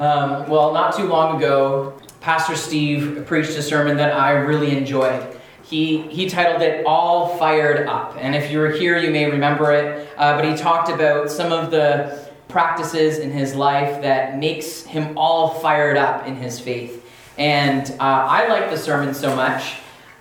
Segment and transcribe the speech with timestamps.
[0.00, 1.92] Um, well, not too long ago,
[2.22, 5.38] Pastor Steve preached a sermon that I really enjoyed.
[5.62, 8.16] He, he titled it All Fired Up.
[8.18, 10.08] And if you were here, you may remember it.
[10.16, 15.18] Uh, but he talked about some of the practices in his life that makes him
[15.18, 17.06] all fired up in his faith.
[17.36, 19.74] And uh, I liked the sermon so much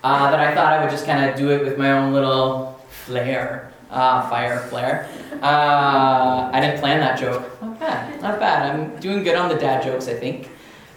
[0.03, 2.77] uh, that I thought I would just kind of do it with my own little
[2.89, 5.09] flair, uh, fire flare.
[5.41, 7.58] Uh, I didn't plan that joke.
[7.79, 8.75] Bad, not bad.
[8.75, 10.49] I'm doing good on the dad jokes, I think.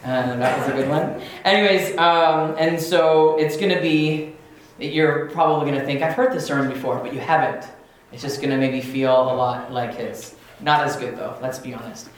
[0.03, 1.21] Uh, that was a good one.
[1.45, 4.33] Anyways, um, and so it's going to be,
[4.77, 7.71] you're probably going to think, I've heard this sermon before, but you haven't.
[8.11, 10.35] It's just going to maybe feel a lot like his.
[10.59, 12.09] Not as good, though, let's be honest.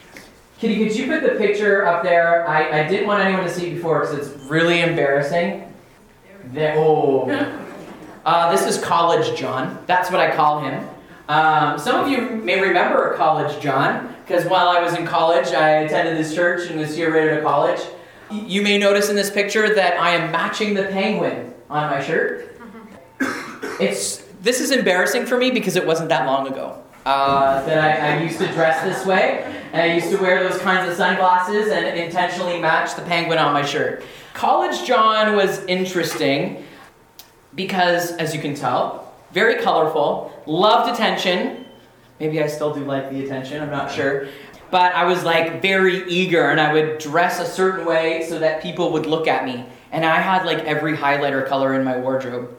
[0.58, 2.48] Kitty, could you put the picture up there?
[2.48, 5.72] I, I didn't want anyone to see it before because it's really embarrassing.
[6.46, 7.62] There, oh.
[8.26, 9.78] Uh, this is College Jon.
[9.86, 10.84] That's what I call him.
[11.28, 15.70] Um, some of you may remember College Jon because while I was in college, I
[15.80, 17.80] attended this church and was here right out of college.
[18.30, 22.58] You may notice in this picture that I am matching the penguin on my shirt.
[23.78, 28.16] It's this is embarrassing for me because it wasn't that long ago uh, that I,
[28.16, 31.68] I, used to dress this way, and I used to wear those kinds of sunglasses
[31.68, 34.02] and intentionally match the penguin on my shirt.
[34.34, 36.64] College Jon was interesting
[37.54, 41.64] because, as you can tell, very colorful, loved attention.
[42.20, 44.28] Maybe I still do like the attention, I'm not sure.
[44.70, 48.62] But I was like very eager and I would dress a certain way so that
[48.62, 49.64] people would look at me.
[49.92, 52.56] And I had like every highlighter color in my wardrobe.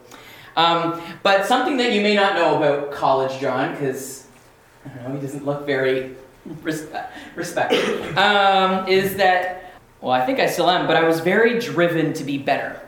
[0.55, 4.27] Um, but something that you may not know about College Jon, because
[4.85, 6.15] I don't know, he doesn't look very
[6.63, 11.59] respect, respected, um, is that, well, I think I still am, but I was very
[11.59, 12.81] driven to be better.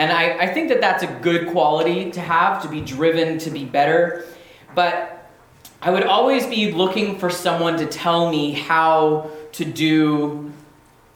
[0.00, 3.50] And I, I think that that's a good quality to have, to be driven to
[3.50, 4.24] be better.
[4.74, 5.30] But
[5.82, 10.50] I would always be looking for someone to tell me how to do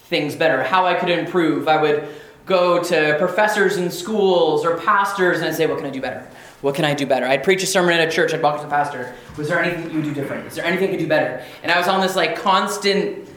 [0.01, 1.67] things better, how I could improve.
[1.67, 2.09] I would
[2.45, 6.29] go to professors in schools or pastors and I'd say, What can I do better?
[6.61, 7.25] What can I do better?
[7.25, 9.14] I'd preach a sermon in a church, I'd walk to the pastor.
[9.39, 10.47] Was there anything you do different?
[10.47, 11.42] Is there anything you could do better?
[11.63, 13.31] And I was on this like constant,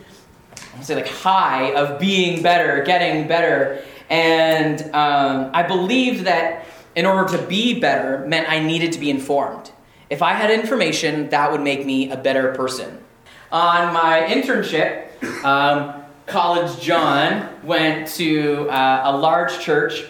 [0.77, 3.81] I say like high of being better, getting better.
[4.09, 9.09] And um, I believed that in order to be better meant I needed to be
[9.09, 9.71] informed.
[10.09, 13.03] If I had information, that would make me a better person.
[13.51, 15.07] On my internship,
[15.43, 20.03] um, College John went to uh, a large church,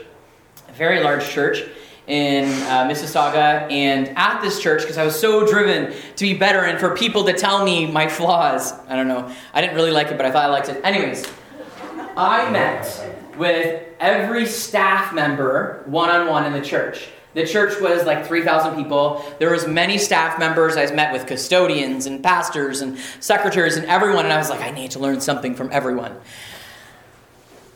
[0.68, 1.64] a very large church
[2.08, 3.72] in uh, Mississauga.
[3.72, 7.26] And at this church, because I was so driven to be better and for people
[7.26, 10.32] to tell me my flaws, I don't know, I didn't really like it, but I
[10.32, 10.84] thought I liked it.
[10.84, 11.26] Anyways,
[12.16, 17.08] I met with every staff member one on one in the church.
[17.34, 19.24] The church was like 3,000 people.
[19.38, 20.76] There was many staff members.
[20.76, 24.72] I met with custodians and pastors and secretaries and everyone, and I was like, I
[24.72, 26.20] need to learn something from everyone.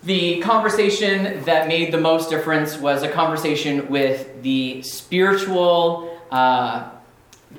[0.03, 6.89] The conversation that made the most difference was a conversation with the spiritual uh,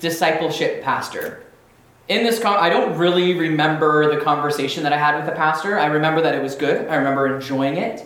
[0.01, 1.45] discipleship pastor.
[2.09, 5.79] In this, con- I don't really remember the conversation that I had with the pastor.
[5.79, 6.89] I remember that it was good.
[6.89, 8.05] I remember enjoying it.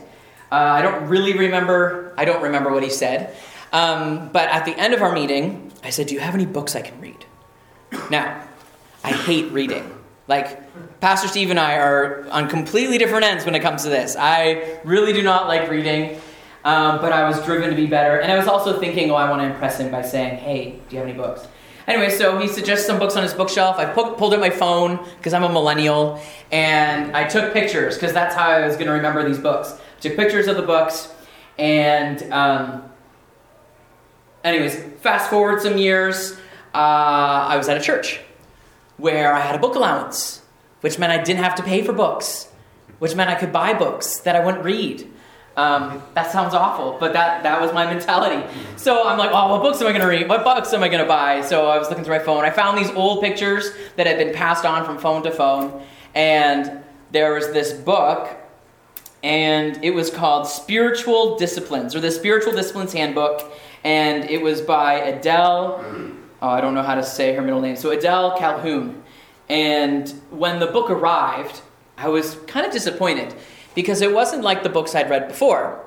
[0.51, 2.15] Uh, I don't really remember.
[2.17, 3.35] I don't remember what he said.
[3.73, 6.77] Um, but at the end of our meeting, I said, "Do you have any books
[6.77, 7.25] I can read?"
[8.11, 8.43] Now,
[9.05, 9.93] I hate reading.
[10.29, 14.17] Like, Pastor Steve and I are on completely different ends when it comes to this.
[14.19, 16.21] I really do not like reading,
[16.65, 18.19] um, but I was driven to be better.
[18.21, 20.97] And I was also thinking, oh, I want to impress him by saying, hey, do
[20.97, 21.47] you have any books?
[21.87, 23.77] Anyway, so he suggests some books on his bookshelf.
[23.79, 26.21] I pu- pulled out my phone because I'm a millennial,
[26.51, 29.75] and I took pictures because that's how I was going to remember these books.
[30.01, 31.13] Took pictures of the books,
[31.59, 32.85] and um,
[34.45, 36.33] anyways, fast forward some years,
[36.75, 38.21] uh, I was at a church
[38.99, 40.43] where I had a book allowance,
[40.81, 42.49] which meant I didn't have to pay for books,
[42.99, 45.11] which meant I could buy books that I wouldn't read.
[45.57, 48.47] Um, that sounds awful, but that, that was my mentality.
[48.77, 50.29] So I'm like, oh, what books am I going to read?
[50.29, 51.41] What books am I going to buy?
[51.41, 52.45] So I was looking through my phone.
[52.45, 55.83] I found these old pictures that had been passed on from phone to phone.
[56.15, 58.37] And there was this book,
[59.27, 63.53] and it was called Spiritual Disciplines, or the Spiritual Disciplines Handbook.
[63.83, 65.85] And it was by Adele
[66.43, 67.77] Oh, I don't know how to say her middle name.
[67.77, 69.03] So Adele Calhoun.
[69.49, 71.63] And when the book arrived,
[71.97, 73.35] I was kind of disappointed
[73.75, 75.85] because it wasn't like the books I'd read before,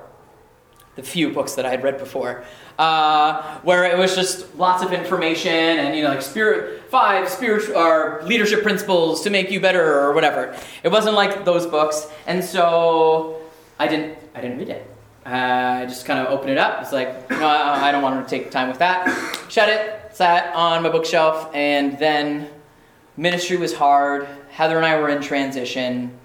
[0.96, 2.44] the few books that I had read before,
[2.78, 7.76] uh, where it was just lots of information and you know like spirit five spiritual
[7.76, 10.56] or leadership principles to make you better or whatever.
[10.82, 13.40] It wasn't like those books, and so
[13.78, 14.86] I didn't I didn't read it.
[15.24, 16.82] Uh, I just kind of opened it up.
[16.82, 19.06] It's like no, I don't want to take time with that.
[19.48, 22.48] Shut it sat on my bookshelf, and then
[23.16, 24.28] ministry was hard.
[24.50, 26.18] Heather and I were in transition.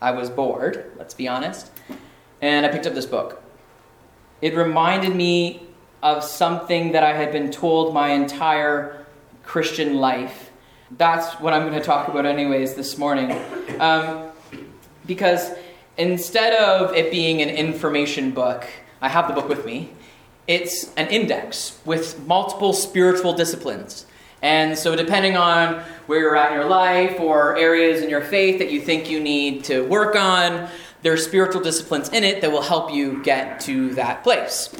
[0.00, 1.70] I was bored, let's be honest,
[2.40, 3.42] and I picked up this book.
[4.40, 5.62] It reminded me
[6.02, 8.99] of something that I had been told my entire
[9.50, 10.48] Christian life.
[10.96, 13.36] That's what I'm going to talk about, anyways, this morning.
[13.80, 14.30] Um,
[15.06, 15.50] because
[15.98, 18.64] instead of it being an information book,
[19.00, 19.90] I have the book with me,
[20.46, 24.06] it's an index with multiple spiritual disciplines.
[24.40, 28.60] And so, depending on where you're at in your life or areas in your faith
[28.60, 30.68] that you think you need to work on,
[31.02, 34.72] there are spiritual disciplines in it that will help you get to that place.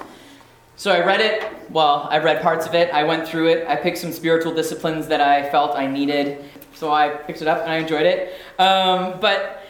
[0.80, 1.46] So, I read it.
[1.70, 2.90] Well, I read parts of it.
[2.94, 3.68] I went through it.
[3.68, 6.42] I picked some spiritual disciplines that I felt I needed.
[6.74, 8.32] So, I picked it up and I enjoyed it.
[8.58, 9.62] Um, but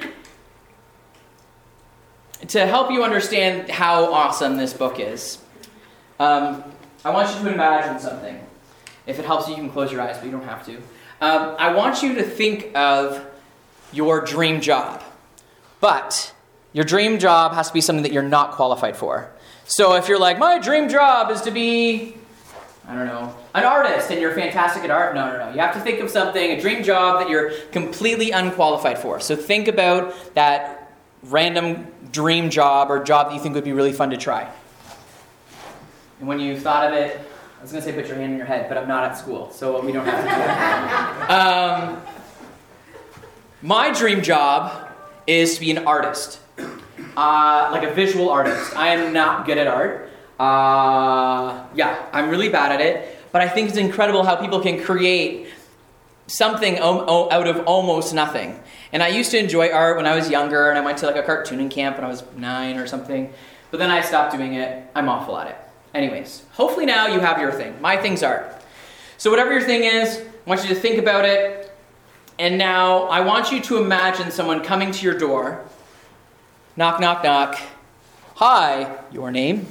[2.47, 5.39] to help you understand how awesome this book is,
[6.21, 6.63] um,
[7.05, 8.39] I want you to imagine something.
[9.05, 10.77] If it helps you, you can close your eyes, but you don't have to.
[11.21, 13.27] Um, I want you to think of
[13.93, 15.03] your dream job.
[15.81, 16.33] But
[16.73, 19.33] your dream job has to be something that you're not qualified for.
[19.65, 22.17] So if you're like, my dream job is to be,
[22.89, 25.53] I don't know, an artist and you're fantastic at art, no, no, no.
[25.53, 29.21] You have to think of something, a dream job that you're completely unqualified for.
[29.21, 30.93] So think about that
[31.23, 34.51] random dream job or job that you think would be really fun to try.
[36.19, 37.21] And when you've thought of it,
[37.59, 39.19] I was going to say put your hand in your head, but I'm not at
[39.19, 41.31] school, so we don't have to do that.
[41.91, 42.03] um,
[43.63, 44.89] my dream job
[45.27, 46.41] is to be an artist,
[47.17, 48.77] uh, like a visual artist.
[48.77, 50.11] I am not good at art.
[50.39, 54.83] Uh, yeah, I'm really bad at it, but I think it's incredible how people can
[54.83, 55.49] create
[56.27, 58.59] something out of almost nothing.
[58.93, 61.17] And I used to enjoy art when I was younger, and I went to like
[61.17, 63.33] a cartooning camp when I was nine or something.
[63.71, 64.87] But then I stopped doing it.
[64.95, 65.57] I'm awful at it.
[65.95, 67.81] Anyways, hopefully now you have your thing.
[67.81, 68.63] My thing's art.
[69.19, 71.77] So, whatever your thing is, I want you to think about it.
[72.39, 75.63] And now I want you to imagine someone coming to your door.
[76.81, 77.59] Knock, knock, knock.
[78.37, 79.67] Hi, your name.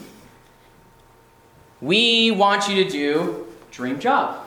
[1.82, 4.46] We want you to do dream job.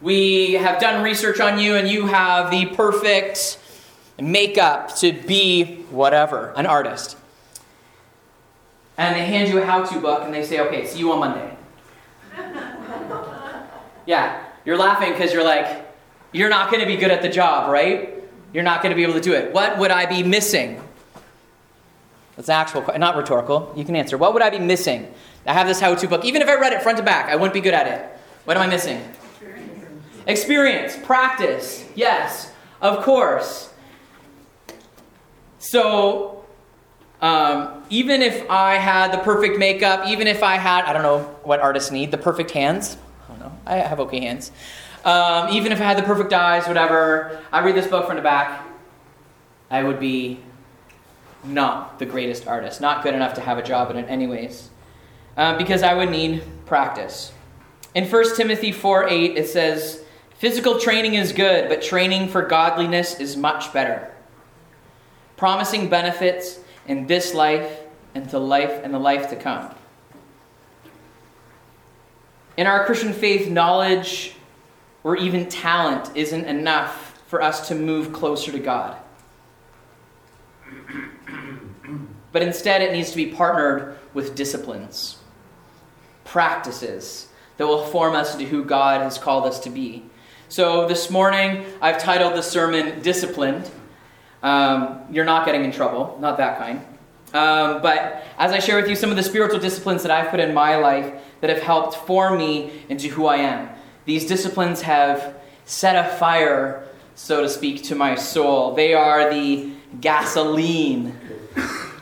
[0.00, 3.58] We have done research on you, and you have the perfect
[4.20, 7.16] makeup to be whatever, an artist
[8.96, 11.18] and they hand you a how to book and they say, okay, see you on
[11.18, 11.56] Monday.
[14.06, 15.86] yeah, you're laughing because you're like,
[16.30, 18.14] you're not going to be good at the job, right?
[18.52, 19.52] You're not going to be able to do it.
[19.52, 20.82] What would I be missing?
[22.38, 23.72] That's an actual, question, not rhetorical.
[23.74, 24.16] You can answer.
[24.16, 25.12] What would I be missing?
[25.44, 26.24] I have this how to book.
[26.24, 28.16] Even if I read it front to back, I wouldn't be good at it.
[28.44, 28.98] What am I missing?
[28.98, 30.22] Experience.
[30.28, 31.84] Experience, practice.
[31.96, 33.74] Yes, of course.
[35.58, 36.44] So,
[37.20, 41.22] um, even if I had the perfect makeup, even if I had, I don't know
[41.42, 42.98] what artists need, the perfect hands.
[43.26, 43.52] I don't know.
[43.66, 44.52] I have okay hands.
[45.04, 48.22] Um, even if I had the perfect eyes, whatever, I read this book from the
[48.22, 48.64] back,
[49.72, 50.38] I would be
[51.44, 54.70] not the greatest artist, not good enough to have a job in it, anyways,
[55.36, 57.32] um, because I would need practice.
[57.94, 60.04] In 1 Timothy 4 8, it says,
[60.36, 64.12] Physical training is good, but training for godliness is much better.
[65.36, 67.80] Promising benefits in this life
[68.14, 69.74] and to life and the life to come.
[72.56, 74.34] In our Christian faith, knowledge
[75.04, 78.96] or even talent isn't enough for us to move closer to God.
[82.38, 85.18] But instead, it needs to be partnered with disciplines,
[86.24, 87.26] practices
[87.56, 90.04] that will form us into who God has called us to be.
[90.48, 93.68] So this morning, I've titled the sermon Disciplined.
[94.40, 96.78] Um, you're not getting in trouble, not that kind.
[97.34, 100.38] Um, but as I share with you some of the spiritual disciplines that I've put
[100.38, 103.68] in my life that have helped form me into who I am,
[104.04, 108.76] these disciplines have set a fire, so to speak, to my soul.
[108.76, 111.18] They are the gasoline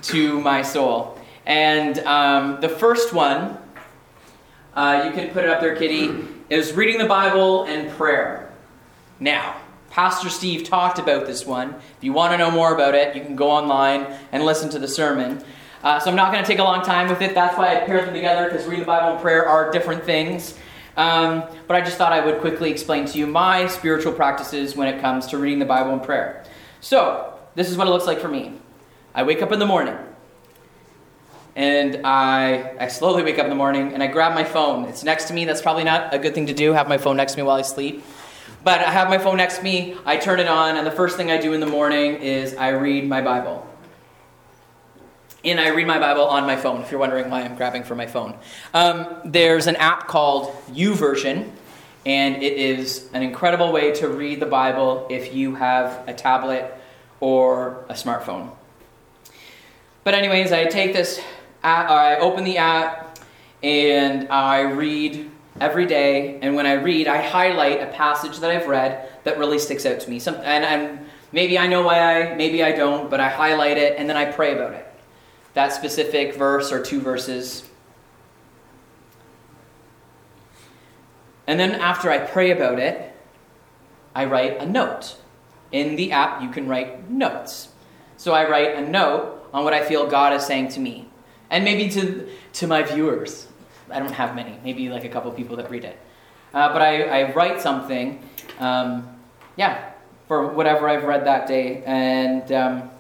[0.03, 1.19] to my soul.
[1.45, 3.59] And um, the first one,
[4.75, 8.53] uh, you can put it up there, Kitty, is reading the Bible and prayer.
[9.21, 9.57] Now,
[9.91, 11.71] Pastor Steve talked about this one.
[11.71, 14.79] If you want to know more about it, you can go online and listen to
[14.79, 15.43] the sermon.
[15.83, 17.35] Uh, so I'm not going to take a long time with it.
[17.35, 20.55] That's why I paired them together because reading the Bible and prayer are different things.
[20.97, 24.93] Um, but I just thought I would quickly explain to you my spiritual practices when
[24.93, 26.45] it comes to reading the Bible and prayer.
[26.81, 28.53] So, this is what it looks like for me.
[29.17, 29.97] I wake up in the morning,
[31.57, 34.85] and I, I slowly wake up in the morning, and I grab my phone.
[34.85, 35.47] It's next to me.
[35.47, 37.57] That's probably not a good thing to do, have my phone next to me while
[37.57, 38.05] I sleep.
[38.63, 41.17] But I have my phone next to me, I turn it on, and the first
[41.17, 43.67] thing I do in the morning is I read my Bible.
[45.45, 47.95] And I read my Bible on my phone, if you're wondering why I'm grabbing for
[47.95, 48.35] my phone.
[48.75, 51.51] Um, there's an app called YouVersion,
[52.05, 56.71] and it is an incredible way to read the Bible if you have a tablet
[57.21, 58.51] or a smartphone.
[60.07, 61.21] But, anyways, I take this,
[61.65, 63.19] app, I open the app,
[63.61, 65.29] and I read
[65.61, 66.39] every day.
[66.43, 69.99] And when I read, I highlight a passage that I've read that really sticks out
[69.99, 70.21] to me.
[70.21, 71.01] Some, and, and
[71.33, 74.27] maybe I know why, I, maybe I don't, but I highlight it and then I
[74.27, 74.87] pray about it.
[75.55, 77.69] That specific verse or two verses.
[81.49, 83.13] And then after I pray about it,
[84.15, 85.17] I write a note.
[85.73, 87.71] In the app, you can write notes.
[88.17, 91.09] So I write a note on what I feel God is saying to me.
[91.51, 93.47] And maybe to, to my viewers.
[93.91, 95.99] I don't have many, maybe like a couple people that read it.
[96.53, 98.23] Uh, but I, I, write something,
[98.59, 99.17] um,
[99.57, 99.91] yeah,
[100.27, 101.83] for whatever I've read that day.
[101.85, 102.91] And, um,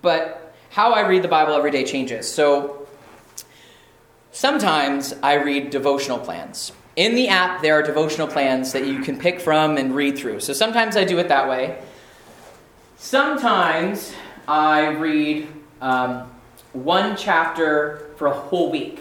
[0.00, 2.32] but how I read the Bible every day changes.
[2.32, 2.86] So
[4.30, 6.72] sometimes I read devotional plans.
[6.94, 10.40] In the app, there are devotional plans that you can pick from and read through.
[10.40, 11.78] So sometimes I do it that way.
[12.98, 14.14] Sometimes
[14.48, 15.48] I read
[15.82, 16.30] um,
[16.72, 19.00] one chapter for a whole week.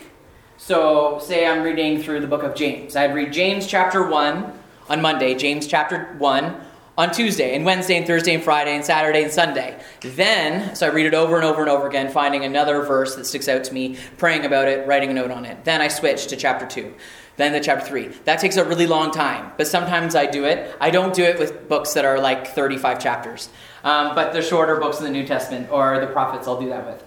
[0.57, 2.97] So, say I'm reading through the book of James.
[2.97, 4.53] I'd read James chapter 1
[4.89, 6.61] on Monday, James chapter 1
[6.97, 9.79] on Tuesday, and Wednesday, and Thursday, and Friday, and Saturday, and Sunday.
[10.01, 13.25] Then, so I read it over and over and over again, finding another verse that
[13.25, 15.63] sticks out to me, praying about it, writing a note on it.
[15.63, 16.93] Then I switch to chapter 2
[17.37, 20.75] then the chapter 3 that takes a really long time but sometimes i do it
[20.79, 23.49] i don't do it with books that are like 35 chapters
[23.85, 26.85] um, but the shorter books in the new testament or the prophets i'll do that
[26.85, 27.05] with.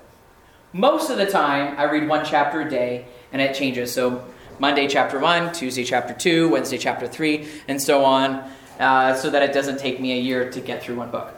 [0.73, 3.93] Most of the time i read one chapter a day and it changes.
[3.93, 4.25] So
[4.61, 9.41] monday chapter 1 tuesday chapter 2 wednesday chapter 3 and so on uh, so that
[9.41, 11.35] it doesn't take me a year to get through one book.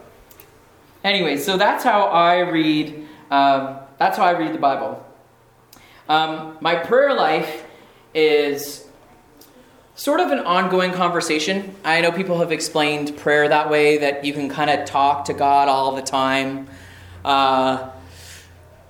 [1.03, 5.05] Anyway so that's how i read um, that's how i read the bible.
[6.07, 7.65] Um, my prayer life
[8.13, 8.85] is
[9.95, 11.75] sort of an ongoing conversation.
[11.83, 15.33] I know people have explained prayer that way, that you can kind of talk to
[15.33, 16.67] God all the time.
[17.23, 17.89] Uh,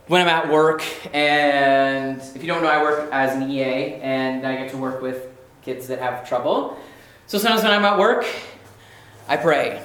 [0.08, 0.84] when I'm at work,
[1.16, 5.02] and if you don't know, I work as an EA, and I get to work
[5.02, 5.28] with
[5.62, 6.78] kids that have trouble.
[7.28, 8.26] So sometimes when I'm at work,
[9.28, 9.82] I pray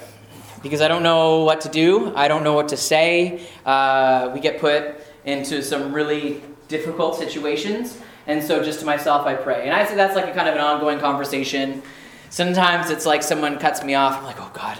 [0.61, 2.13] because I don't know what to do.
[2.15, 3.47] I don't know what to say.
[3.65, 7.97] Uh, we get put into some really difficult situations.
[8.27, 9.63] And so just to myself, I pray.
[9.63, 11.81] And I say that's like a kind of an ongoing conversation.
[12.29, 14.17] Sometimes it's like someone cuts me off.
[14.17, 14.77] I'm like, oh God,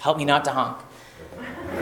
[0.00, 0.78] help me not to honk.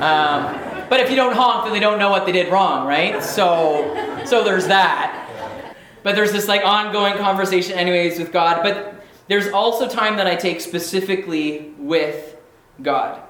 [0.01, 3.23] Um, but if you don't honk, then they don't know what they did wrong, right?
[3.23, 5.23] So, so there's that.
[6.03, 8.63] But there's this like ongoing conversation, anyways, with God.
[8.63, 12.37] But there's also time that I take specifically with
[12.83, 13.23] God.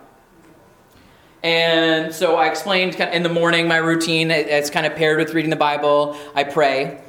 [1.42, 4.30] And so I explained in the morning my routine.
[4.30, 6.16] It's kind of paired with reading the Bible.
[6.35, 7.00] I pray.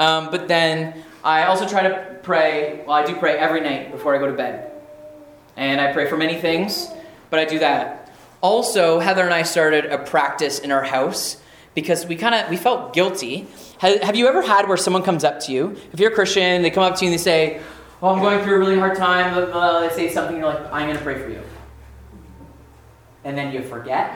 [0.00, 4.16] Um, but then I also try to pray, well, I do pray every night before
[4.16, 4.72] I go to bed.
[5.58, 6.88] And I pray for many things,
[7.28, 8.10] but I do that.
[8.40, 11.36] Also, Heather and I started a practice in our house
[11.74, 13.46] because we kind of we felt guilty.
[13.80, 15.76] Have, you ever had where someone comes up to you?
[15.92, 17.60] If you're a Christian, they come up to you and they say,
[18.02, 20.72] "Oh, I'm going through a really hard time." Blah, blah, they say something, you're like,
[20.72, 21.42] "I'm going to pray for you,"
[23.24, 24.10] and then you forget.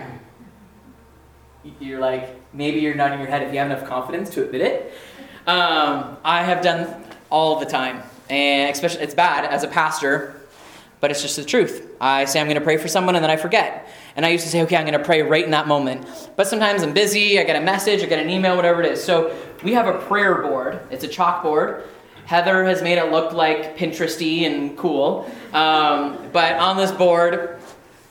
[1.80, 4.94] You're like, maybe you're nodding your head if you have enough confidence to admit it.
[5.46, 10.40] Um, I have done all the time, and especially it's bad as a pastor,
[11.00, 11.86] but it's just the truth.
[12.00, 13.86] I say I'm going to pray for someone, and then I forget.
[14.16, 16.06] And I used to say, okay, I'm going to pray right in that moment.
[16.36, 19.04] But sometimes I'm busy, I get a message, I get an email, whatever it is.
[19.04, 20.80] So we have a prayer board.
[20.90, 21.82] It's a chalkboard.
[22.24, 25.30] Heather has made it look like Pinteresty and cool.
[25.52, 27.60] Um, but on this board,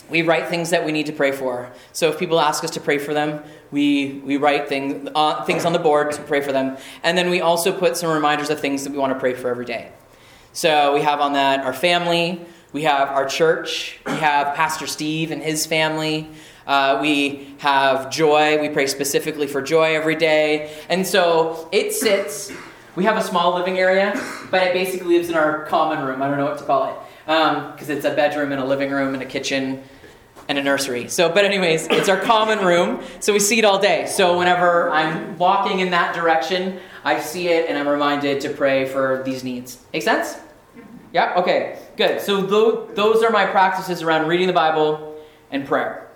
[0.10, 1.72] we write things that we need to pray for.
[1.94, 5.66] So if people ask us to pray for them, we, we write thing, uh, things
[5.66, 6.78] on the board to pray for them.
[7.02, 9.50] And then we also put some reminders of things that we want to pray for
[9.50, 9.92] every day.
[10.54, 12.40] So we have on that our family,
[12.72, 16.30] we have our church, we have Pastor Steve and his family.
[16.66, 18.62] Uh, we have joy.
[18.62, 20.74] We pray specifically for joy every day.
[20.88, 22.54] And so it sits,
[22.96, 24.14] we have a small living area,
[24.50, 26.22] but it basically lives in our common room.
[26.22, 26.96] I don't know what to call it.
[27.26, 29.84] Because um, it's a bedroom and a living room and a kitchen
[30.48, 31.08] and a nursery.
[31.08, 34.06] So, but anyways, it's our common room, so we see it all day.
[34.08, 38.86] So whenever I'm walking in that direction, I see it and I'm reminded to pray
[38.86, 39.80] for these needs.
[39.94, 40.38] Make sense?
[41.14, 41.34] Yeah.
[41.38, 41.80] Okay.
[41.96, 42.22] Good.
[42.22, 45.22] So those are my practices around reading the Bible
[45.52, 46.10] and prayer.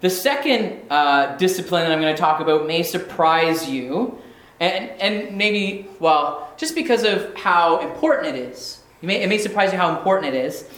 [0.00, 4.18] The second uh, discipline that I'm going to talk about may surprise you,
[4.60, 8.80] and and maybe well, just because of how important it is.
[9.02, 10.68] May, it may surprise you how important it is.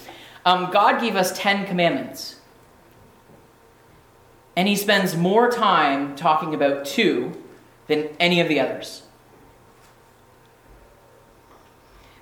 [0.44, 2.36] Um, God gave us 10 commandments.
[4.56, 7.40] And he spends more time talking about two
[7.86, 9.02] than any of the others.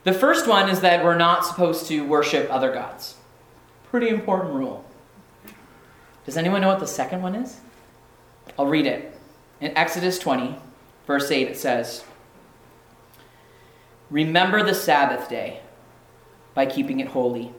[0.04, 3.16] The first one is that we're not supposed to worship other gods.
[3.90, 4.84] Pretty important rule.
[6.24, 7.60] Does anyone know what the second one is?
[8.58, 9.18] I'll read it.
[9.60, 10.56] In Exodus 20,
[11.06, 12.04] verse 8, it says,
[14.10, 15.60] Remember the Sabbath day
[16.54, 17.52] by keeping it holy.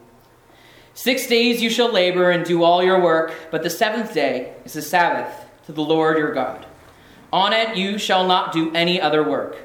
[0.98, 4.72] Six days you shall labor and do all your work, but the seventh day is
[4.72, 5.32] the Sabbath
[5.66, 6.66] to the Lord your God.
[7.32, 9.58] On it you shall not do any other work.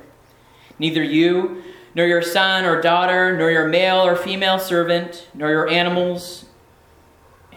[0.78, 1.64] Neither you,
[1.96, 6.46] nor your son or daughter, nor your male or female servant, nor your animals,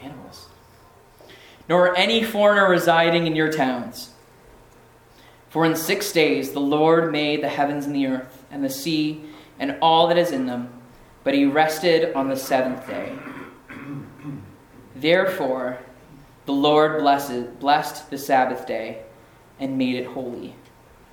[0.02, 0.48] animals,
[1.68, 4.14] nor any foreigner residing in your towns.
[5.50, 9.22] For in six days the Lord made the heavens and the earth, and the sea,
[9.58, 10.70] and all that is in them,
[11.24, 13.12] but he rested on the seventh day.
[15.00, 15.78] Therefore,
[16.46, 19.02] the Lord blessed, blessed the Sabbath day
[19.60, 20.54] and made it holy.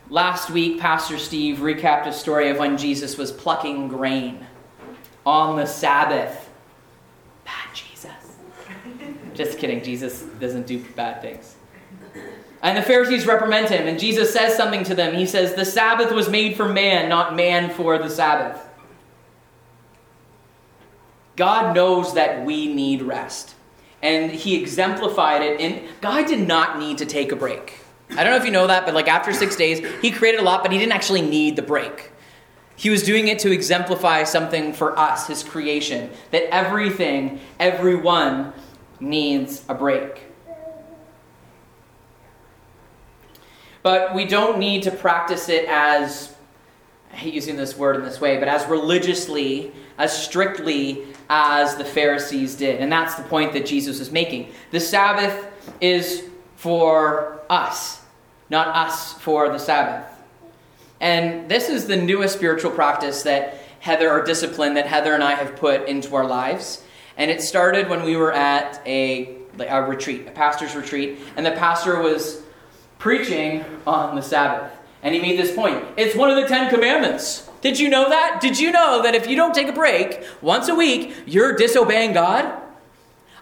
[0.10, 4.46] Last week, Pastor Steve recapped a story of when Jesus was plucking grain
[5.26, 6.50] on the Sabbath.
[7.46, 8.12] Bad Jesus.
[9.34, 11.56] Just kidding, Jesus doesn't do bad things.
[12.62, 15.16] And the Pharisees reprimand him, and Jesus says something to them.
[15.16, 18.62] He says, The Sabbath was made for man, not man for the Sabbath.
[21.36, 23.56] God knows that we need rest.
[24.04, 27.80] And he exemplified it in God did not need to take a break.
[28.12, 30.44] I don't know if you know that, but like after six days, he created a
[30.44, 32.12] lot, but he didn't actually need the break.
[32.76, 38.54] He was doing it to exemplify something for us, his creation, that everything, everyone
[39.00, 40.24] needs a break.
[43.84, 46.34] But we don't need to practice it as,
[47.12, 51.86] I hate using this word in this way, but as religiously, as strictly as the
[51.86, 52.80] Pharisees did.
[52.80, 54.52] And that's the point that Jesus is making.
[54.72, 55.48] The Sabbath
[55.80, 56.24] is
[56.56, 58.04] for us
[58.54, 60.06] not us for the Sabbath.
[61.02, 65.34] And this is the newest spiritual practice that Heather, or discipline that Heather and I
[65.34, 66.84] have put into our lives.
[67.18, 71.52] And it started when we were at a, a retreat, a pastor's retreat, and the
[71.52, 72.44] pastor was
[73.00, 74.72] preaching on the Sabbath.
[75.02, 77.50] And he made this point it's one of the Ten Commandments.
[77.64, 78.42] Did you know that?
[78.42, 82.12] Did you know that if you don't take a break once a week, you're disobeying
[82.12, 82.62] God?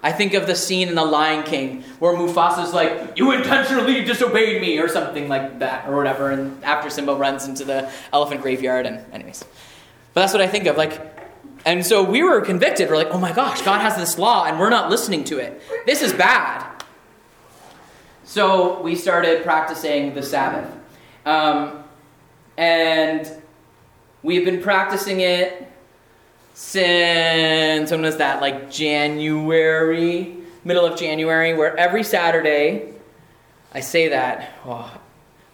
[0.04, 4.62] I think of the scene in The Lion King where Mufasa's like, You intentionally disobeyed
[4.62, 6.30] me, or something like that, or whatever.
[6.30, 9.44] And after Simba runs into the elephant graveyard, and, anyways.
[10.14, 10.78] But that's what I think of.
[10.78, 11.02] Like,
[11.66, 12.92] and so we were convicted.
[12.92, 15.60] We're like, Oh my gosh, God has this law, and we're not listening to it.
[15.88, 16.84] This is bad.
[18.24, 20.72] So we started practicing the Sabbath.
[21.26, 21.84] Um,
[22.56, 23.41] and
[24.24, 25.72] we've been practicing it
[26.54, 28.42] since when was that?
[28.42, 32.94] Like January, middle of January, where every Saturday,
[33.74, 35.00] I say that, oh,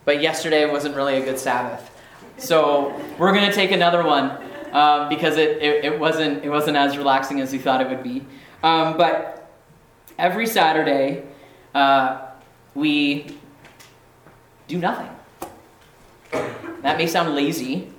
[0.06, 1.92] but yesterday wasn't really a good Sabbath.
[2.38, 4.38] So we're gonna take another one
[4.72, 8.04] um, because it, it, it, wasn't it wasn't as relaxing as we thought it would
[8.04, 8.26] be.
[8.64, 9.50] Um, but
[10.18, 11.24] every Saturday,
[11.74, 12.28] uh,
[12.76, 13.38] we
[14.68, 15.10] do nothing.
[16.82, 17.90] That may sound lazy,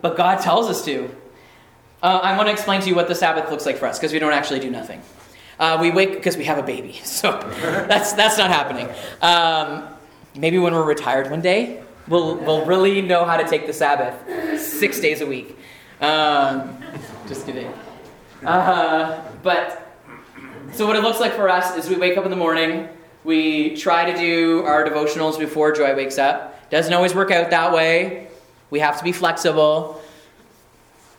[0.00, 1.10] but God tells us to.
[2.02, 4.12] Uh, I want to explain to you what the Sabbath looks like for us because
[4.12, 5.02] we don't actually do nothing.
[5.58, 7.32] Uh, we wake because we have a baby, so
[7.88, 8.88] that's that's not happening.
[9.20, 9.88] Um,
[10.34, 14.60] maybe when we're retired one day, we'll we'll really know how to take the Sabbath
[14.60, 15.56] six days a week.
[16.00, 16.78] Um,
[17.28, 17.72] just kidding.
[18.44, 19.94] Uh, but
[20.72, 22.88] so what it looks like for us is we wake up in the morning.
[23.24, 26.49] We try to do our devotionals before Joy wakes up.
[26.70, 28.28] Doesn't always work out that way.
[28.70, 30.00] We have to be flexible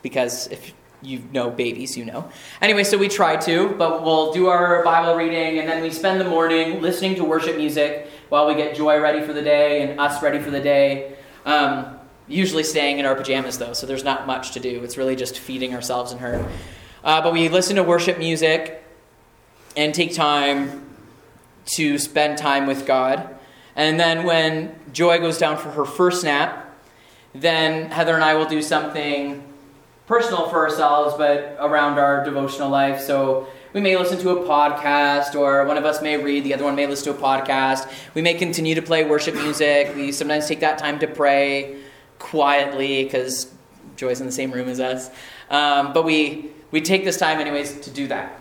[0.01, 2.29] because if you know babies, you know.
[2.61, 6.21] Anyway, so we try to, but we'll do our Bible reading and then we spend
[6.21, 9.99] the morning listening to worship music while we get Joy ready for the day and
[9.99, 11.15] us ready for the day.
[11.45, 14.83] Um, usually staying in our pajamas though, so there's not much to do.
[14.83, 16.47] It's really just feeding ourselves and her.
[17.03, 18.83] Uh, but we listen to worship music
[19.75, 20.87] and take time
[21.65, 23.37] to spend time with God.
[23.81, 26.71] And then when Joy goes down for her first nap,
[27.33, 29.43] then Heather and I will do something
[30.05, 33.01] personal for ourselves, but around our devotional life.
[33.01, 36.63] So we may listen to a podcast, or one of us may read, the other
[36.63, 37.91] one may listen to a podcast.
[38.13, 39.95] We may continue to play worship music.
[39.95, 41.81] We sometimes take that time to pray
[42.19, 43.51] quietly because
[43.95, 45.09] Joy's in the same room as us.
[45.49, 48.39] Um, but we, we take this time, anyways, to do that.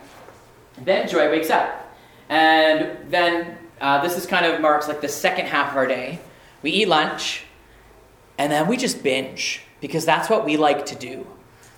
[0.77, 1.97] Then Joy wakes up.
[2.29, 6.21] And then uh, this is kind of marks like the second half of our day.
[6.63, 7.45] We eat lunch,
[8.39, 11.27] and then we just binge because that's what we like to do.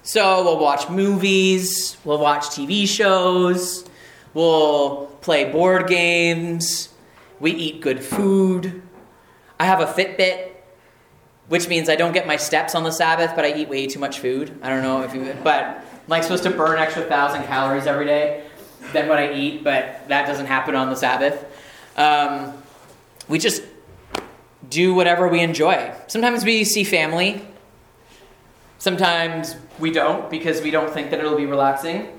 [0.02, 3.84] So we'll watch movies, we'll watch TV shows,
[4.34, 6.88] we'll play board games,
[7.38, 8.82] we eat good food.
[9.60, 10.50] I have a Fitbit,
[11.48, 14.00] which means I don't get my steps on the Sabbath, but I eat way too
[14.00, 14.58] much food.
[14.60, 18.06] I don't know if you, but I'm like supposed to burn extra thousand calories every
[18.06, 18.44] day.
[18.92, 21.46] than what I eat, but that doesn't happen on the Sabbath.
[21.96, 22.55] Um,
[23.28, 23.62] we just
[24.68, 25.92] do whatever we enjoy.
[26.07, 27.46] Sometimes we see family.
[28.78, 32.18] Sometimes we don't because we don't think that it'll be relaxing.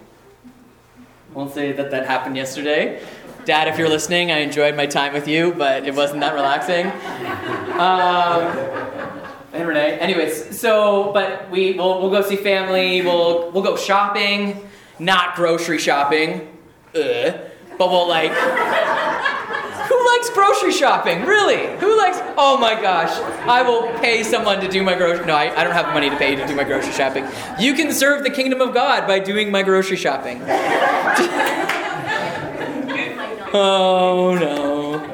[1.34, 3.02] Won't say that that happened yesterday.
[3.46, 6.88] Dad, if you're listening, I enjoyed my time with you, but it wasn't that relaxing.
[7.78, 8.74] Um,
[9.52, 10.00] and Renee.
[10.00, 13.02] Anyways, so but we we'll, we'll go see family.
[13.02, 14.68] We'll we'll go shopping,
[15.00, 16.48] not grocery shopping,
[16.94, 18.32] but we'll like.
[20.24, 21.26] Likes grocery shopping?
[21.26, 21.78] Really?
[21.80, 22.18] Who likes?
[22.38, 23.12] Oh my gosh!
[23.46, 25.26] I will pay someone to do my grocery.
[25.26, 27.28] No, I, I don't have money to pay to do my grocery shopping.
[27.60, 30.42] You can serve the kingdom of God by doing my grocery shopping.
[33.54, 35.10] oh no.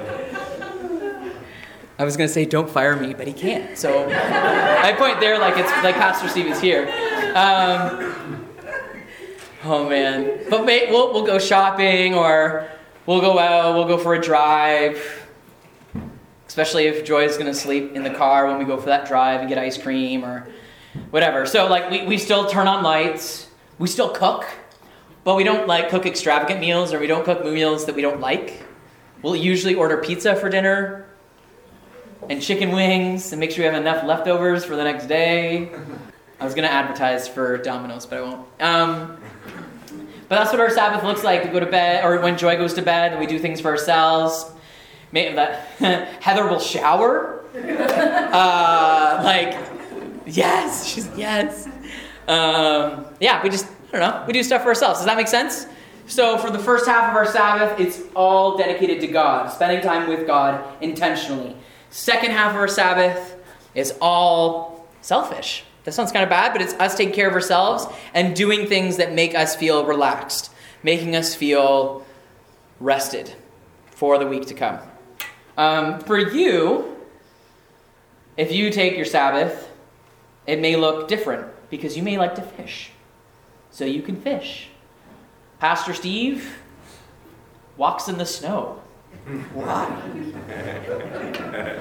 [1.97, 3.75] I was gonna say don't fire me, but he can't.
[3.79, 6.85] So I point there like it's like Pastor Steve is here.
[7.35, 8.45] Um,
[9.63, 12.69] oh man, but we'll we'll go shopping or
[13.09, 13.73] we'll go out.
[13.73, 15.25] We'll go for a drive.
[16.47, 19.39] Especially if Joy is gonna sleep in the car when we go for that drive
[19.39, 20.47] and get ice cream or
[21.09, 21.47] whatever.
[21.47, 23.47] So like we, we still turn on lights.
[23.79, 24.45] We still cook,
[25.23, 28.19] but we don't like cook extravagant meals or we don't cook meals that we don't
[28.19, 28.61] like.
[29.23, 31.07] We'll usually order pizza for dinner
[32.29, 35.71] and chicken wings and make sure we have enough leftovers for the next day.
[36.39, 38.47] I was to advertise for Domino's, but I won't.
[38.59, 39.17] Um,
[40.29, 41.43] but that's what our Sabbath looks like.
[41.43, 44.51] We go to bed, or when Joy goes to bed, we do things for ourselves.
[45.11, 45.65] Maybe that
[46.21, 47.35] Heather will shower.
[48.29, 49.57] Uh, like,
[50.27, 51.67] yes, she's yes.
[52.27, 54.23] Um, yeah, we just I don't know.
[54.27, 54.99] We do stuff for ourselves.
[54.99, 55.65] Does that make sense?
[56.05, 60.07] So for the first half of our Sabbath, it's all dedicated to God, spending time
[60.07, 61.55] with God intentionally.
[61.89, 63.35] Second half of our Sabbath
[63.73, 65.63] is all selfish.
[65.89, 68.97] That sounds kind of bad, but it's us taking care of ourselves and doing things
[68.97, 70.51] that make us feel relaxed,
[70.83, 72.05] making us feel
[72.79, 73.33] rested
[73.89, 74.77] for the week to come.
[75.57, 76.95] Um, for you,
[78.37, 79.67] if you take your Sabbath,
[80.45, 82.91] it may look different because you may like to fish.
[83.71, 84.69] So you can fish.
[85.57, 86.59] Pastor Steve
[87.77, 88.79] walks in the snow.
[89.55, 89.89] Why?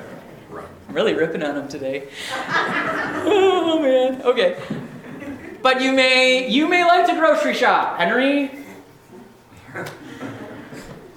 [0.52, 2.08] I'm really ripping on him today.
[2.30, 4.22] oh man.
[4.22, 4.60] Okay.
[5.62, 8.50] But you may you may like to grocery shop, Henry.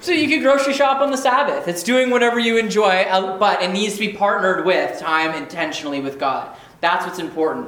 [0.01, 1.67] So you can grocery shop on the Sabbath.
[1.67, 6.01] It's doing whatever you enjoy, uh, but it needs to be partnered with time intentionally
[6.01, 6.57] with God.
[6.81, 7.67] That's what's important.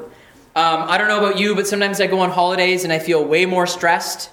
[0.56, 3.24] Um, I don't know about you, but sometimes I go on holidays and I feel
[3.24, 4.32] way more stressed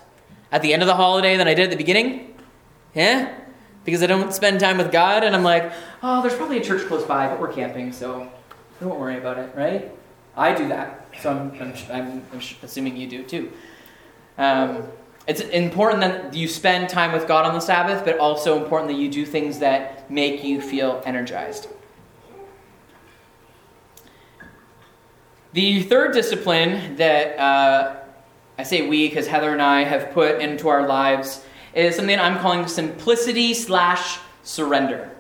[0.51, 2.35] at the end of the holiday than I did at the beginning.
[2.95, 3.35] Yeah?
[3.85, 6.87] Because I don't spend time with God and I'm like, oh, there's probably a church
[6.87, 8.31] close by, but we're camping, so
[8.81, 9.91] don't worry about it, right?
[10.37, 13.53] I do that, so I'm, I'm, I'm, I'm assuming you do too.
[14.39, 14.85] Um,
[15.27, 18.99] it's important that you spend time with God on the Sabbath, but also important that
[18.99, 21.69] you do things that make you feel energized.
[25.53, 27.97] The third discipline that uh,
[28.57, 32.39] I say we because Heather and I have put into our lives is something I'm
[32.39, 35.11] calling simplicity slash surrender.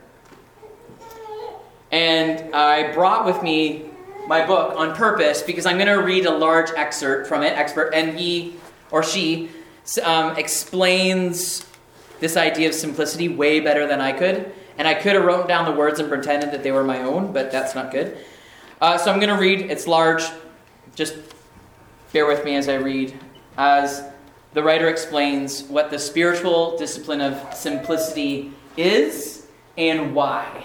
[1.90, 3.90] And I brought with me
[4.26, 7.92] my book on purpose because I'm going to read a large excerpt from it, expert,
[7.94, 8.54] and he
[8.90, 9.50] or she
[10.04, 11.66] um, explains
[12.20, 14.52] this idea of simplicity way better than I could.
[14.78, 17.32] And I could have written down the words and pretended that they were my own,
[17.32, 18.16] but that's not good.
[18.80, 19.70] Uh, so I'm going to read.
[19.70, 20.24] It's large.
[20.94, 21.16] Just
[22.12, 23.18] bear with me as I read.
[23.58, 24.02] As
[24.52, 30.64] the writer explains what the spiritual discipline of simplicity is and why.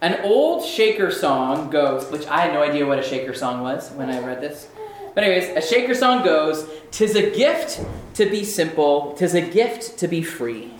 [0.00, 3.90] An old Shaker song goes, which I had no idea what a Shaker song was
[3.92, 4.68] when I read this.
[5.14, 9.98] But, anyways, a Shaker song goes, Tis a gift to be simple, tis a gift
[9.98, 10.74] to be free.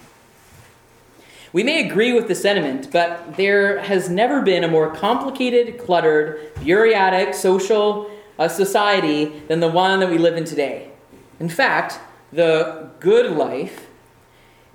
[1.52, 6.52] We may agree with the sentiment, but there has never been a more complicated, cluttered,
[6.62, 10.90] bureaucratic social uh, society than the one that we live in today.
[11.40, 11.98] In fact,
[12.32, 13.86] the good life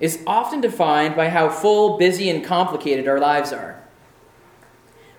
[0.00, 3.82] is often defined by how full, busy, and complicated our lives are.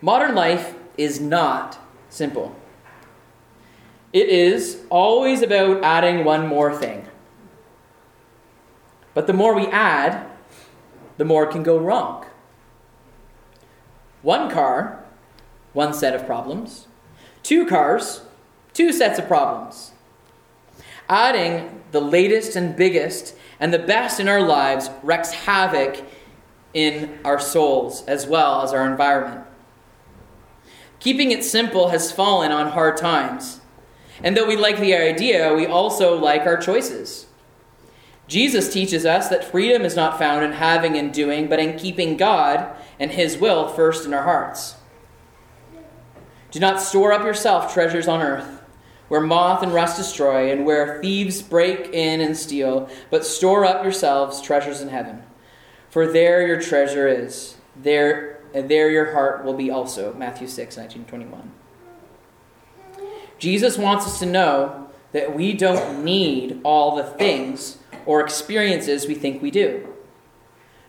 [0.01, 1.79] Modern life is not
[2.09, 2.55] simple.
[4.13, 7.07] It is always about adding one more thing.
[9.13, 10.27] But the more we add,
[11.17, 12.25] the more can go wrong.
[14.21, 15.03] One car,
[15.73, 16.87] one set of problems.
[17.43, 18.24] Two cars,
[18.75, 19.93] two sets of problems.
[21.09, 26.03] Adding the latest and biggest and the best in our lives wreaks havoc
[26.73, 29.47] in our souls as well as our environment.
[30.99, 33.61] Keeping it simple has fallen on hard times.
[34.23, 37.27] And though we like the idea, we also like our choices.
[38.27, 42.17] Jesus teaches us that freedom is not found in having and doing, but in keeping
[42.17, 44.75] God and His will first in our hearts.
[46.49, 48.54] Do not store up yourself treasures on earth,
[49.07, 53.83] where moth and rust destroy, and where thieves break in and steal, but store up
[53.83, 55.23] yourselves treasures in heaven.
[55.89, 60.13] For there your treasure is, there, there your heart will be also.
[60.13, 61.51] Matthew 6, 19, 21.
[63.37, 69.15] Jesus wants us to know that we don't need all the things or experiences we
[69.15, 69.87] think we do.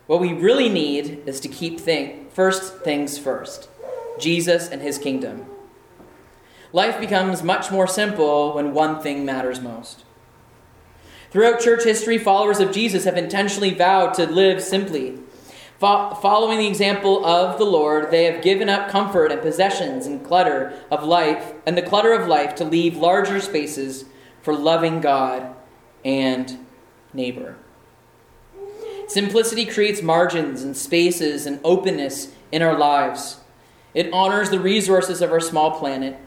[0.07, 3.69] What we really need is to keep think, first things first
[4.19, 5.47] Jesus and his kingdom.
[6.73, 10.05] Life becomes much more simple when one thing matters most.
[11.31, 15.19] Throughout church history, followers of Jesus have intentionally vowed to live simply.
[15.79, 20.25] Fo- following the example of the Lord, they have given up comfort and possessions and
[20.25, 24.07] clutter of life and the clutter of life to leave larger spaces
[24.41, 25.55] for loving God
[26.05, 26.59] and
[27.13, 27.57] neighbor.
[29.09, 33.41] Simplicity creates margins and spaces and openness in our lives.
[33.95, 36.19] It honors the resources of our small planet.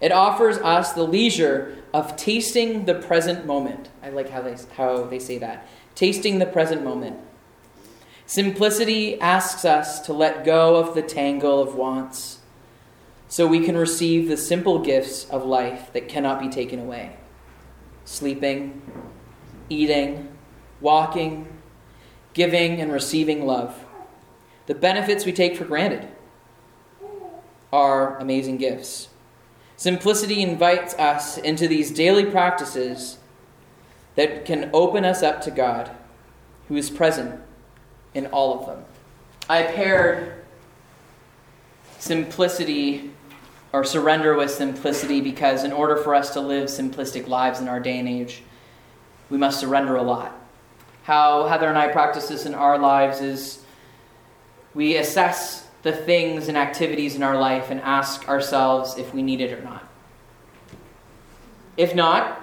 [0.00, 3.88] It offers us the leisure of tasting the present moment.
[4.02, 5.66] I like how they, how they say that.
[5.94, 7.18] Tasting the present moment.
[8.24, 12.38] Simplicity asks us to let go of the tangle of wants
[13.28, 17.16] so we can receive the simple gifts of life that cannot be taken away
[18.04, 18.82] sleeping,
[19.68, 20.28] eating,
[20.80, 21.46] walking,
[22.32, 23.84] giving, and receiving love.
[24.66, 26.08] The benefits we take for granted
[27.72, 29.09] are amazing gifts.
[29.80, 33.16] Simplicity invites us into these daily practices
[34.14, 35.90] that can open us up to God,
[36.68, 37.40] who is present
[38.12, 38.84] in all of them.
[39.48, 40.44] I paired
[41.98, 43.12] simplicity
[43.72, 47.80] or surrender with simplicity because, in order for us to live simplistic lives in our
[47.80, 48.42] day and age,
[49.30, 50.38] we must surrender a lot.
[51.04, 53.64] How Heather and I practice this in our lives is
[54.74, 59.40] we assess the things and activities in our life and ask ourselves if we need
[59.40, 59.88] it or not.
[61.76, 62.40] If not,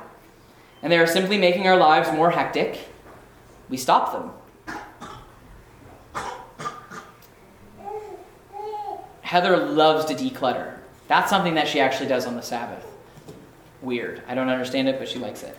[0.82, 2.80] and they are simply making our lives more hectic,
[3.70, 4.32] we stop them.
[9.22, 10.78] Heather loves to declutter.
[11.08, 12.86] That's something that she actually does on the Sabbath.
[13.82, 14.24] Weird.
[14.28, 15.56] I don't understand it, but she likes it.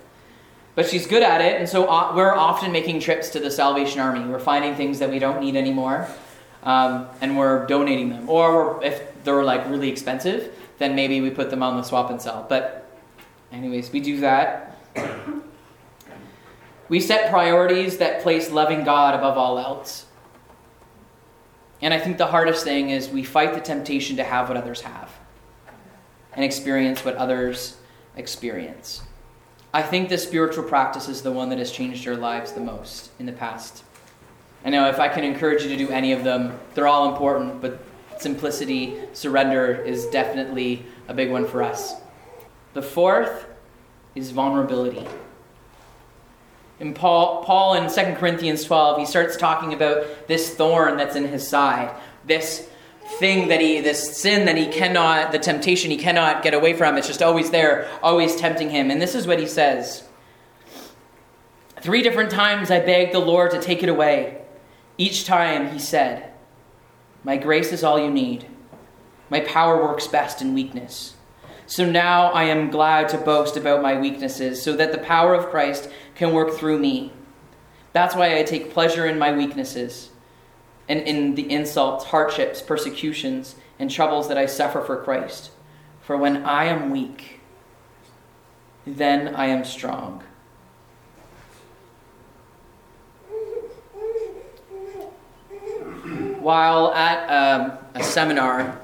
[0.75, 1.83] But she's good at it, and so
[2.15, 4.27] we're often making trips to the Salvation Army.
[4.27, 6.09] We're finding things that we don't need anymore,
[6.69, 8.29] um, and we're donating them.
[8.29, 12.21] Or if they're like really expensive, then maybe we put them on the swap and
[12.21, 12.45] sell.
[12.47, 12.87] But,
[13.51, 14.77] anyways, we do that.
[16.91, 20.05] We set priorities that place loving God above all else.
[21.81, 24.83] And I think the hardest thing is we fight the temptation to have what others
[24.83, 25.11] have
[26.35, 27.79] and experience what others
[28.17, 29.03] experience.
[29.73, 33.11] I think this spiritual practice is the one that has changed your lives the most
[33.19, 33.85] in the past.
[34.69, 37.63] I know if I can encourage you to do any of them, they're all important,
[37.63, 37.81] but
[38.19, 41.95] simplicity, surrender is definitely a big one for us.
[42.75, 43.47] The fourth
[44.15, 45.07] is vulnerability.
[46.81, 51.29] In Paul, Paul in 2 Corinthians 12, he starts talking about this thorn that's in
[51.29, 52.69] his side, this
[53.19, 56.99] thing that he, this sin that he cannot, the temptation he cannot get away from.
[56.99, 58.91] It's just always there, always tempting him.
[58.91, 60.05] And this is what he says
[61.81, 64.43] Three different times I begged the Lord to take it away.
[64.99, 66.33] Each time he said,
[67.23, 68.47] My grace is all you need.
[69.31, 71.15] My power works best in weakness.
[71.67, 75.51] So now I am glad to boast about my weaknesses, so that the power of
[75.51, 77.13] Christ can work through me.
[77.93, 80.11] That's why I take pleasure in my weaknesses
[80.89, 85.51] and in the insults, hardships, persecutions, and troubles that I suffer for Christ.
[86.01, 87.41] For when I am weak,
[88.87, 90.25] then I am strong.
[96.41, 98.79] While at um, a seminar,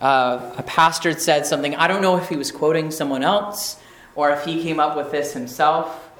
[0.00, 1.74] uh, a pastor said something.
[1.74, 3.80] I don't know if he was quoting someone else
[4.14, 6.10] or if he came up with this himself,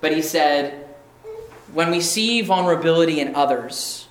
[0.00, 0.88] but he said,
[1.72, 4.06] When we see vulnerability in others,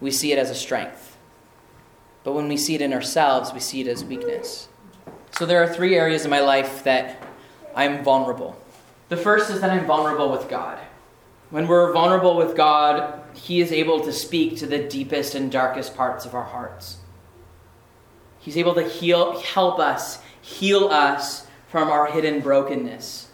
[0.00, 1.16] we see it as a strength.
[2.24, 4.68] But when we see it in ourselves, we see it as weakness.
[5.32, 7.22] So there are three areas in my life that
[7.74, 8.56] I'm vulnerable.
[9.08, 10.78] The first is that I'm vulnerable with God.
[11.50, 15.96] When we're vulnerable with God, He is able to speak to the deepest and darkest
[15.96, 16.98] parts of our hearts.
[18.38, 23.28] He's able to heal, help us, heal us from our hidden brokenness.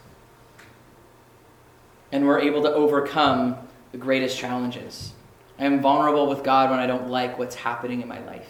[2.13, 3.57] And we're able to overcome
[3.93, 5.13] the greatest challenges.
[5.59, 8.49] I am vulnerable with God when I don't like what's happening in my life.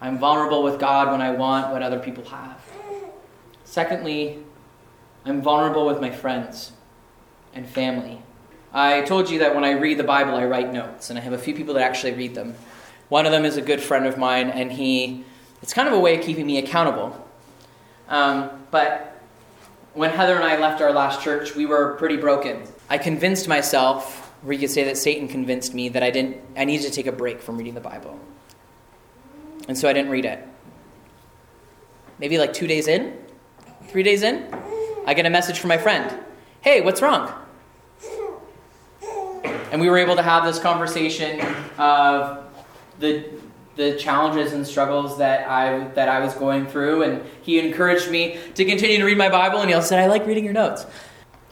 [0.00, 2.60] I'm vulnerable with God when I want what other people have.
[3.64, 4.38] Secondly,
[5.24, 6.72] I'm vulnerable with my friends
[7.52, 8.22] and family.
[8.72, 11.32] I told you that when I read the Bible, I write notes, and I have
[11.32, 12.54] a few people that actually read them.
[13.08, 15.24] One of them is a good friend of mine, and he,
[15.62, 17.26] it's kind of a way of keeping me accountable.
[18.08, 19.20] Um, but
[19.94, 22.62] when Heather and I left our last church, we were pretty broken.
[22.90, 26.64] I convinced myself, or you could say that Satan convinced me, that I, didn't, I
[26.64, 28.20] needed to take a break from reading the Bible.
[29.66, 30.46] And so I didn't read it.
[32.18, 33.16] Maybe like two days in,
[33.84, 34.54] three days in,
[35.06, 36.14] I get a message from my friend
[36.60, 37.32] Hey, what's wrong?
[39.70, 41.40] And we were able to have this conversation
[41.76, 42.44] of
[43.00, 43.24] the,
[43.76, 47.02] the challenges and struggles that I, that I was going through.
[47.02, 49.60] And he encouraged me to continue to read my Bible.
[49.60, 50.86] And he also said, I like reading your notes.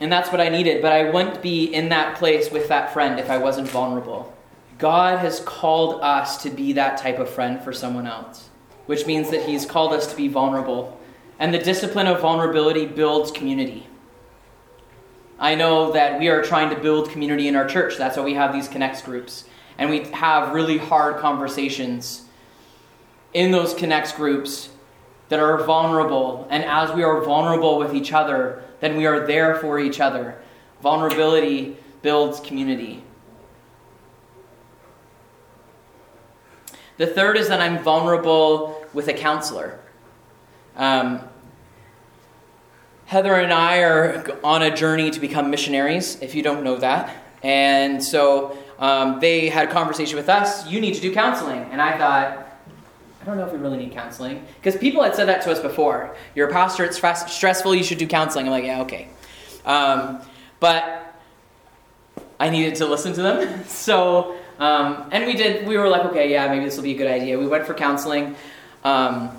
[0.00, 0.82] And that's what I needed.
[0.82, 4.32] But I wouldn't be in that place with that friend if I wasn't vulnerable.
[4.78, 8.50] God has called us to be that type of friend for someone else,
[8.86, 11.00] which means that He's called us to be vulnerable.
[11.38, 13.86] And the discipline of vulnerability builds community.
[15.38, 17.96] I know that we are trying to build community in our church.
[17.98, 19.44] That's why we have these connects groups.
[19.78, 22.24] And we have really hard conversations
[23.34, 24.70] in those connects groups
[25.28, 26.46] that are vulnerable.
[26.50, 30.38] And as we are vulnerable with each other, then we are there for each other.
[30.80, 33.02] Vulnerability builds community.
[36.96, 39.78] The third is that I'm vulnerable with a counselor.
[40.76, 41.20] Um,
[43.06, 47.16] Heather and I are on a journey to become missionaries, if you don't know that.
[47.40, 50.68] And so um, they had a conversation with us.
[50.68, 51.60] You need to do counseling.
[51.70, 52.58] And I thought,
[53.22, 54.44] I don't know if we really need counseling.
[54.56, 56.16] Because people had said that to us before.
[56.34, 58.46] You're a pastor, it's stress- stressful, you should do counseling.
[58.46, 59.08] I'm like, yeah, okay.
[59.64, 60.20] Um,
[60.58, 61.14] but
[62.40, 63.64] I needed to listen to them.
[63.68, 66.98] so, um, and we did, we were like, okay, yeah, maybe this will be a
[66.98, 67.38] good idea.
[67.38, 68.34] We went for counseling.
[68.82, 69.30] Um,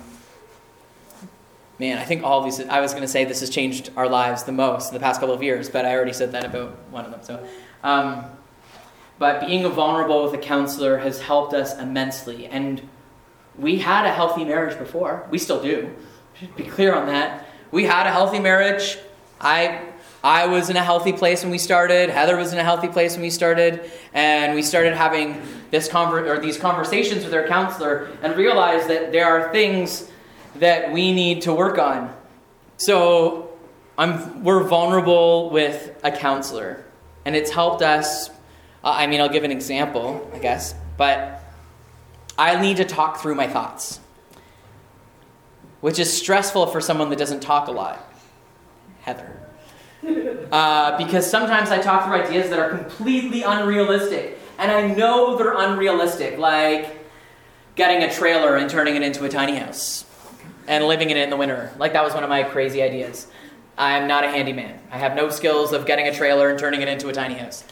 [1.78, 4.44] man, I think all these, I was going to say this has changed our lives
[4.44, 7.04] the most in the past couple of years, but I already said that about one
[7.04, 7.20] of them.
[7.22, 7.46] So,
[7.84, 8.24] um,
[9.18, 12.46] but being vulnerable with a counselor has helped us immensely.
[12.46, 12.88] And
[13.56, 15.26] we had a healthy marriage before.
[15.30, 15.94] We still do.
[16.56, 17.46] Be clear on that.
[17.70, 18.98] We had a healthy marriage.
[19.40, 19.82] I
[20.22, 22.10] I was in a healthy place when we started.
[22.10, 26.26] Heather was in a healthy place when we started, and we started having this conver-
[26.26, 30.10] or these conversations with our counselor, and realized that there are things
[30.58, 32.14] that we need to work on.
[32.76, 33.50] So
[33.96, 36.84] I'm, we're vulnerable with a counselor,
[37.24, 38.28] and it's helped us.
[38.84, 41.42] Uh, I mean, I'll give an example, I guess, but
[42.38, 43.98] I need to talk through my thoughts,
[45.80, 48.12] which is stressful for someone that doesn't talk a lot.
[49.02, 49.34] Heather.
[50.48, 55.58] Uh, because sometimes I talk through ideas that are completely unrealistic, and I know they're
[55.58, 57.06] unrealistic, like
[57.74, 60.06] getting a trailer and turning it into a tiny house
[60.68, 61.72] and living in it in the winter.
[61.78, 63.26] Like that was one of my crazy ideas.
[63.76, 64.78] I'm not a handyman.
[64.90, 67.64] I have no skills of getting a trailer and turning it into a tiny house.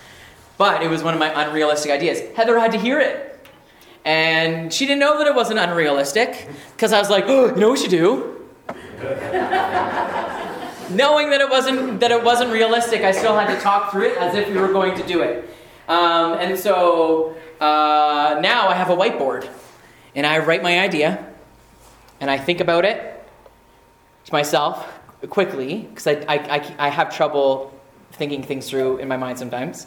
[0.56, 2.20] But it was one of my unrealistic ideas.
[2.34, 3.46] Heather had to hear it.
[4.04, 7.68] And she didn't know that it wasn't unrealistic because I was like, oh, you know
[7.68, 8.32] what you do?
[10.88, 14.18] Knowing that it wasn't that it wasn't realistic, I still had to talk through it
[14.18, 15.50] as if we were going to do it.
[15.88, 19.48] Um, and so uh, now I have a whiteboard,
[20.14, 21.26] and I write my idea,
[22.20, 23.24] and I think about it
[24.24, 24.86] to myself
[25.28, 27.72] quickly because I, I, I, I, have trouble
[28.12, 29.86] thinking things through in my mind sometimes.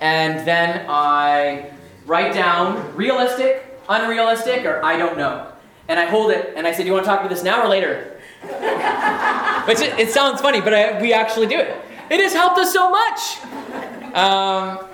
[0.00, 1.70] and then I
[2.06, 5.52] write down realistic, unrealistic, or I don't know.
[5.88, 7.62] And I hold it and I say, Do you want to talk about this now
[7.62, 8.20] or later?
[8.42, 11.74] Which it, it, sounds funny, but I, we actually do it.
[12.10, 13.44] It has helped us so much.
[14.14, 14.86] Um,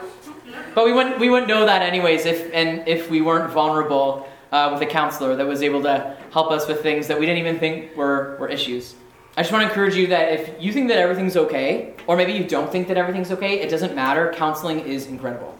[0.75, 4.71] but we wouldn't, we wouldn't know that anyways if, and if we weren't vulnerable uh,
[4.73, 7.61] with a counselor that was able to help us with things that we didn't even
[7.61, 8.97] think were, were issues.
[9.37, 12.33] I just want to encourage you that if you think that everything's okay, or maybe
[12.33, 14.33] you don't think that everything's okay, it doesn't matter.
[14.35, 15.57] Counseling is incredible.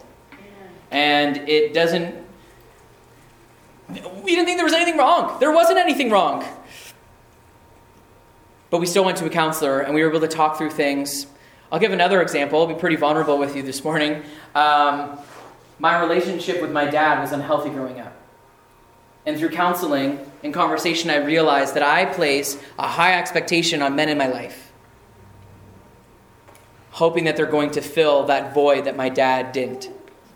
[0.91, 2.13] And it doesn't.
[3.87, 5.39] We didn't think there was anything wrong.
[5.39, 6.43] There wasn't anything wrong.
[8.69, 11.27] But we still went to a counselor and we were able to talk through things.
[11.71, 12.59] I'll give another example.
[12.59, 14.23] I'll be pretty vulnerable with you this morning.
[14.53, 15.17] Um,
[15.79, 18.14] my relationship with my dad was unhealthy growing up.
[19.25, 24.09] And through counseling and conversation, I realized that I place a high expectation on men
[24.09, 24.71] in my life,
[26.91, 29.89] hoping that they're going to fill that void that my dad didn't.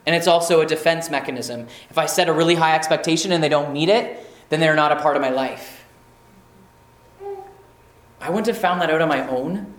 [0.05, 1.67] And it's also a defense mechanism.
[1.91, 4.91] If I set a really high expectation and they don't meet it, then they're not
[4.91, 5.85] a part of my life.
[8.19, 9.73] I wouldn't have found that out on my own.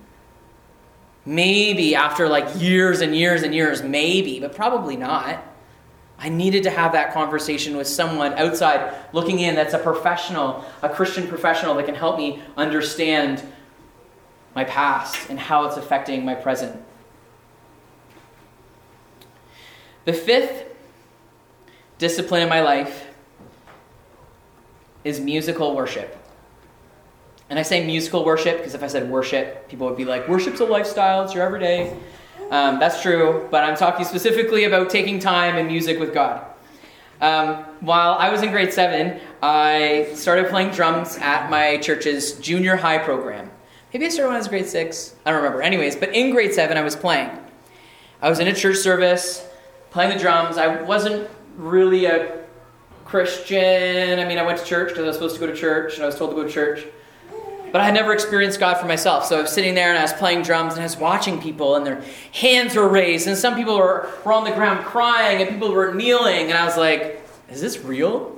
[1.27, 5.45] Maybe after like years and years and years, maybe, but probably not.
[6.21, 10.89] I needed to have that conversation with someone outside looking in that's a professional, a
[10.89, 13.43] Christian professional that can help me understand
[14.55, 16.83] my past, and how it's affecting my present.
[20.05, 20.65] The fifth
[21.99, 23.07] discipline in my life
[25.05, 26.17] is musical worship.
[27.49, 30.61] And I say musical worship because if I said worship, people would be like, worship's
[30.61, 31.97] a lifestyle, it's your everyday.
[32.51, 36.45] Um, that's true, but I'm talking specifically about taking time and music with God.
[37.21, 42.77] Um, while I was in grade seven, I started playing drums at my church's junior
[42.77, 43.51] high program.
[43.93, 45.15] Maybe I started when I was grade six.
[45.25, 45.63] I don't remember.
[45.63, 47.31] Anyways, but in grade seven, I was playing.
[48.23, 49.47] I was in a church service,
[49.91, 50.59] playing the drums.
[50.59, 52.45] I wasn't really a
[53.05, 54.19] Christian.
[54.19, 56.03] I mean, I went to church because I was supposed to go to church, and
[56.03, 56.87] I was told to go to church.
[57.73, 59.27] But I had never experienced God for myself.
[59.27, 61.77] So I was sitting there and I was playing drums and I was watching people
[61.77, 62.03] and their
[62.33, 65.95] hands were raised and some people were, were on the ground crying and people were
[65.95, 66.51] kneeling.
[66.51, 68.37] And I was like, is this real?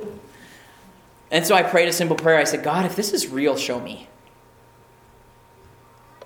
[1.30, 2.38] And so I prayed a simple prayer.
[2.38, 4.08] I said, God, if this is real, show me.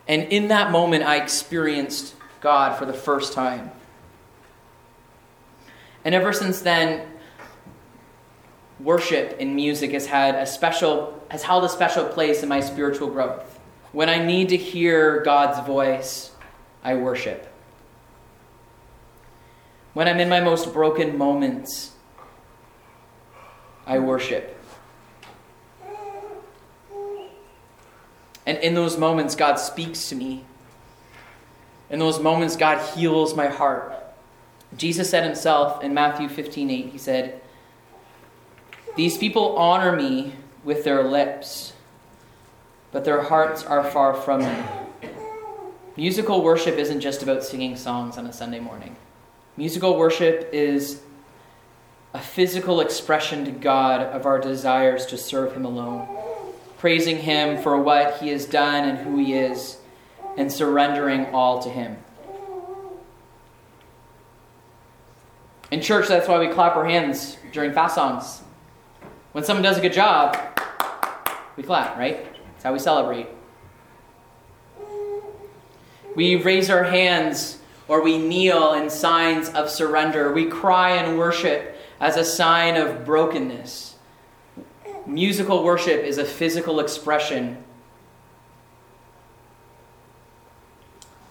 [0.08, 3.70] And in that moment, I experienced God for the first time.
[6.04, 7.06] And ever since then,
[8.80, 13.08] worship and music has had a special has held a special place in my spiritual
[13.08, 13.58] growth.
[13.92, 16.32] When I need to hear God's voice,
[16.84, 17.52] I worship.
[19.94, 21.92] When I'm in my most broken moments,
[23.86, 24.52] I worship.
[28.44, 30.44] And in those moments, God speaks to me.
[31.90, 33.94] In those moments, God heals my heart.
[34.76, 37.40] Jesus said himself in Matthew 15 8, He said,
[38.96, 40.32] These people honor me
[40.64, 41.74] with their lips,
[42.92, 45.10] but their hearts are far from me.
[45.98, 48.96] Musical worship isn't just about singing songs on a Sunday morning.
[49.58, 51.02] Musical worship is
[52.14, 56.08] a physical expression to God of our desires to serve Him alone,
[56.78, 59.76] praising Him for what He has done and who He is,
[60.38, 61.98] and surrendering all to Him.
[65.70, 68.42] In church, that's why we clap our hands during fast songs.
[69.36, 70.34] When someone does a good job,
[71.58, 72.24] we clap, right?
[72.24, 73.26] That's how we celebrate.
[76.14, 80.32] We raise our hands or we kneel in signs of surrender.
[80.32, 83.96] We cry and worship as a sign of brokenness.
[85.04, 87.62] Musical worship is a physical expression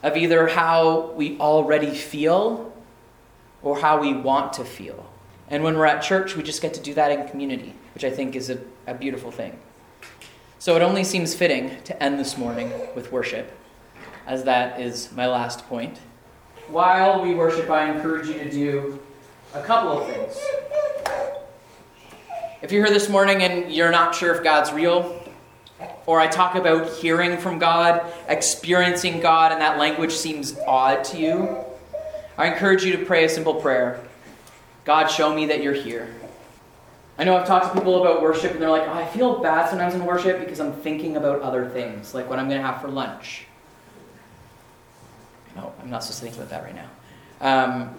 [0.03, 2.71] of either how we already feel
[3.63, 5.09] or how we want to feel.
[5.49, 8.09] And when we're at church, we just get to do that in community, which I
[8.09, 9.57] think is a, a beautiful thing.
[10.57, 13.51] So it only seems fitting to end this morning with worship,
[14.25, 15.99] as that is my last point.
[16.69, 18.99] While we worship, I encourage you to do
[19.53, 20.35] a couple of things.
[22.63, 25.21] If you're here this morning and you're not sure if God's real,
[26.07, 31.17] or I talk about hearing from God, experiencing God, and that language seems odd to
[31.19, 31.57] you,
[32.39, 34.04] I encourage you to pray a simple prayer
[34.85, 36.13] God, show me that you're here.
[37.17, 39.69] I know I've talked to people about worship and they're like, oh, I feel bad
[39.69, 42.81] sometimes in worship because I'm thinking about other things, like what I'm going to have
[42.81, 43.45] for lunch.
[45.55, 46.89] No, I'm not supposed to think about that right now.
[47.41, 47.95] Um,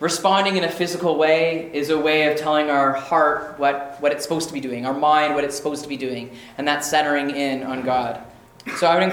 [0.00, 4.24] responding in a physical way is a way of telling our heart what, what it's
[4.24, 7.30] supposed to be doing, our mind what it's supposed to be doing, and that's centering
[7.30, 8.20] in on God.
[8.76, 9.00] So I would